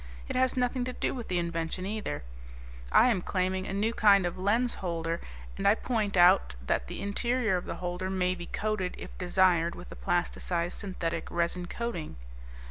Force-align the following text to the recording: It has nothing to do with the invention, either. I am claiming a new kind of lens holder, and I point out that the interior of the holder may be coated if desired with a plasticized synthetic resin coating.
It 0.27 0.35
has 0.35 0.57
nothing 0.57 0.83
to 0.85 0.93
do 0.93 1.13
with 1.13 1.27
the 1.27 1.37
invention, 1.37 1.85
either. 1.85 2.23
I 2.91 3.09
am 3.09 3.21
claiming 3.21 3.67
a 3.67 3.71
new 3.71 3.93
kind 3.93 4.25
of 4.25 4.35
lens 4.35 4.73
holder, 4.81 5.21
and 5.59 5.67
I 5.67 5.75
point 5.75 6.17
out 6.17 6.55
that 6.65 6.87
the 6.87 7.03
interior 7.03 7.55
of 7.55 7.65
the 7.65 7.75
holder 7.75 8.09
may 8.09 8.33
be 8.33 8.47
coated 8.47 8.95
if 8.97 9.15
desired 9.19 9.75
with 9.75 9.91
a 9.91 9.95
plasticized 9.95 10.73
synthetic 10.79 11.29
resin 11.29 11.67
coating. 11.67 12.15